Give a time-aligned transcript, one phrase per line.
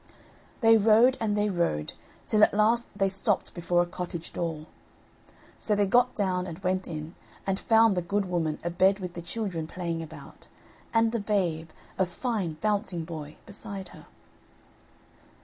[0.61, 1.93] They rode, and they rode,
[2.25, 4.65] till at last they stopped before a cottage door.
[5.59, 7.13] So they got down and went in
[7.45, 10.47] and found the good woman abed with the children playing about;
[10.91, 11.69] and the babe,
[11.99, 14.07] a fine bouncing boy, beside her.